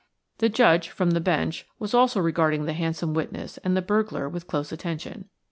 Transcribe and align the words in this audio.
The 0.39 0.49
Judge, 0.49 0.89
from 0.89 1.11
the 1.11 1.19
Bench, 1.19 1.67
was 1.77 1.93
also 1.93 2.19
regarding 2.19 2.65
the 2.65 2.73
handsome 2.73 3.13
witness 3.13 3.59
and 3.59 3.77
the 3.77 3.83
burglar 3.83 4.27
with 4.27 4.47
close 4.47 4.71
attention. 4.71 5.29